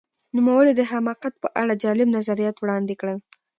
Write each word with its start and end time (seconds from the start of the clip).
نوموړي 0.35 0.71
د 0.75 0.81
حماقت 0.91 1.33
په 1.43 1.47
اړه 1.61 1.73
جالب 1.83 2.07
نظریات 2.17 2.55
وړاندې 2.59 2.93
کړل. 3.01 3.17